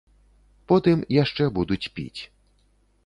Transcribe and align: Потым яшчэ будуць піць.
Потым 0.71 0.99
яшчэ 1.23 1.43
будуць 1.59 1.91
піць. 1.99 2.19